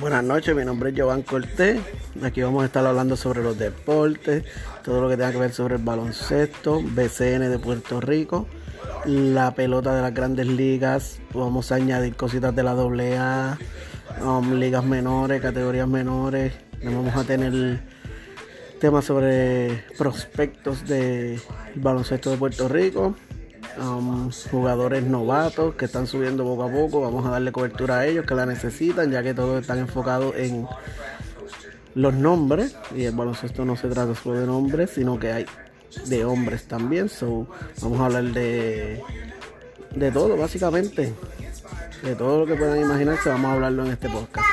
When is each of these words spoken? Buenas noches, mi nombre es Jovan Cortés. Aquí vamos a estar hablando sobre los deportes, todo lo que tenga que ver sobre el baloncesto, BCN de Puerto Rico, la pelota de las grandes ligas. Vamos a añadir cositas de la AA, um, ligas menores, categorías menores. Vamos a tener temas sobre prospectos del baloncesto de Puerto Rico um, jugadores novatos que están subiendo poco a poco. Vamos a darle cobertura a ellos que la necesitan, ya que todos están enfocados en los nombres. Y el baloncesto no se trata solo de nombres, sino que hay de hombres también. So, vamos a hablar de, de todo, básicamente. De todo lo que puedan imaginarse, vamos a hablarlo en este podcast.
Buenas 0.00 0.24
noches, 0.24 0.56
mi 0.56 0.64
nombre 0.64 0.90
es 0.90 0.98
Jovan 0.98 1.22
Cortés. 1.22 1.80
Aquí 2.22 2.40
vamos 2.42 2.62
a 2.62 2.66
estar 2.66 2.84
hablando 2.86 3.14
sobre 3.16 3.42
los 3.42 3.58
deportes, 3.58 4.44
todo 4.82 5.02
lo 5.02 5.08
que 5.08 5.16
tenga 5.16 5.32
que 5.32 5.38
ver 5.38 5.52
sobre 5.52 5.76
el 5.76 5.82
baloncesto, 5.82 6.80
BCN 6.82 7.50
de 7.50 7.58
Puerto 7.58 8.00
Rico, 8.00 8.48
la 9.04 9.54
pelota 9.54 9.94
de 9.94 10.02
las 10.02 10.14
grandes 10.14 10.46
ligas. 10.46 11.20
Vamos 11.34 11.72
a 11.72 11.76
añadir 11.76 12.16
cositas 12.16 12.54
de 12.56 12.62
la 12.62 12.72
AA, 12.72 13.58
um, 14.24 14.54
ligas 14.54 14.84
menores, 14.84 15.40
categorías 15.42 15.88
menores. 15.88 16.54
Vamos 16.82 17.14
a 17.14 17.24
tener 17.24 17.82
temas 18.80 19.04
sobre 19.04 19.84
prospectos 19.98 20.86
del 20.88 21.40
baloncesto 21.76 22.30
de 22.30 22.36
Puerto 22.38 22.68
Rico 22.68 23.14
um, 23.78 24.30
jugadores 24.50 25.04
novatos 25.04 25.74
que 25.74 25.84
están 25.84 26.06
subiendo 26.06 26.44
poco 26.44 26.64
a 26.64 26.70
poco. 26.70 27.00
Vamos 27.00 27.26
a 27.26 27.30
darle 27.30 27.52
cobertura 27.52 27.98
a 27.98 28.06
ellos 28.06 28.26
que 28.26 28.34
la 28.34 28.46
necesitan, 28.46 29.10
ya 29.10 29.22
que 29.22 29.34
todos 29.34 29.60
están 29.60 29.78
enfocados 29.78 30.34
en 30.36 30.66
los 31.94 32.14
nombres. 32.14 32.76
Y 32.94 33.04
el 33.04 33.14
baloncesto 33.14 33.64
no 33.64 33.76
se 33.76 33.88
trata 33.88 34.14
solo 34.14 34.40
de 34.40 34.46
nombres, 34.46 34.90
sino 34.90 35.18
que 35.18 35.32
hay 35.32 35.46
de 36.06 36.24
hombres 36.24 36.64
también. 36.64 37.08
So, 37.08 37.46
vamos 37.80 38.00
a 38.00 38.06
hablar 38.06 38.24
de, 38.24 39.02
de 39.94 40.12
todo, 40.12 40.36
básicamente. 40.36 41.14
De 42.02 42.16
todo 42.16 42.40
lo 42.40 42.46
que 42.46 42.56
puedan 42.56 42.80
imaginarse, 42.80 43.28
vamos 43.28 43.50
a 43.50 43.54
hablarlo 43.54 43.84
en 43.86 43.92
este 43.92 44.08
podcast. 44.08 44.51